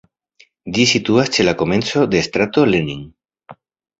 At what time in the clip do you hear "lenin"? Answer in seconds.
2.73-3.07